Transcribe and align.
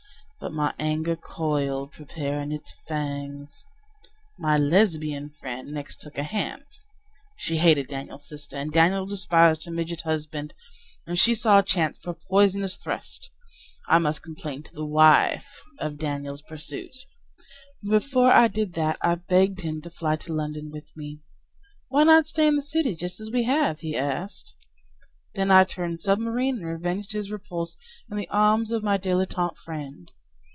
But 0.43 0.53
my 0.53 0.73
anger 0.79 1.15
coiled, 1.15 1.91
preparing 1.91 2.51
its 2.51 2.73
fangs. 2.87 3.67
My 4.39 4.57
Lesbian 4.57 5.29
friend 5.29 5.71
next 5.71 6.01
took 6.01 6.17
a 6.17 6.23
hand. 6.23 6.63
She 7.37 7.59
hated 7.59 7.89
Daniel's 7.89 8.27
sister. 8.27 8.57
And 8.57 8.71
Daniel 8.73 9.05
despised 9.05 9.65
her 9.65 9.71
midget 9.71 10.01
husband. 10.01 10.55
And 11.05 11.19
she 11.19 11.35
saw 11.35 11.59
a 11.59 11.63
chance 11.63 11.99
for 11.99 12.09
a 12.09 12.13
poisonous 12.15 12.75
thrust: 12.75 13.29
I 13.87 13.99
must 13.99 14.23
complain 14.23 14.63
to 14.63 14.73
the 14.73 14.83
wife 14.83 15.61
of 15.77 15.99
Daniel's 15.99 16.41
pursuit! 16.41 16.97
But 17.83 18.01
before 18.01 18.31
I 18.33 18.47
did 18.47 18.73
that 18.73 18.97
I 18.99 19.13
begged 19.13 19.61
him 19.61 19.79
to 19.83 19.91
fly 19.91 20.15
to 20.15 20.33
London 20.33 20.71
with 20.71 20.89
me. 20.97 21.19
"Why 21.89 22.03
not 22.03 22.25
stay 22.25 22.47
in 22.47 22.55
the 22.55 22.63
city 22.63 22.95
just 22.95 23.19
as 23.19 23.29
we 23.29 23.43
have?" 23.43 23.81
he 23.81 23.95
asked. 23.95 24.55
Then 25.35 25.51
I 25.51 25.65
turned 25.65 26.01
submarine 26.01 26.57
and 26.57 26.65
revenged 26.65 27.11
his 27.11 27.29
repulse 27.29 27.77
In 28.09 28.17
the 28.17 28.27
arms 28.29 28.71
of 28.71 28.81
my 28.81 28.97
dilettante 28.97 29.59
friend. 29.63 30.09